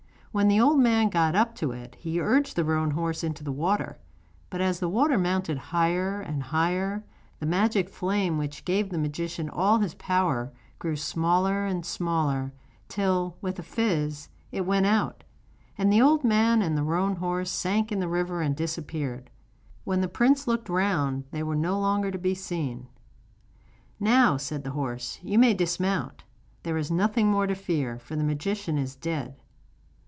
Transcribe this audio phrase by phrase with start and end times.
[0.33, 3.51] When the old man got up to it he urged the roan horse into the
[3.51, 3.97] water,
[4.49, 7.03] but as the water mounted higher and higher,
[7.41, 12.53] the magic flame which gave the magician all his power grew smaller and smaller,
[12.87, 15.25] till, with a fizz, it went out,
[15.77, 19.29] and the old man and the roan horse sank in the river and disappeared.
[19.83, 22.87] When the prince looked round they were no longer to be seen.
[23.99, 26.23] 'Now,' said the horse, 'you may dismount;
[26.63, 29.35] there is nothing more to fear, for the magician is dead.